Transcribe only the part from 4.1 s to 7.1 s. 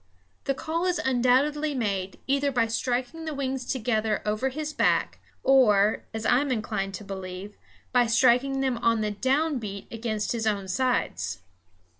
over his back or, as I am inclined to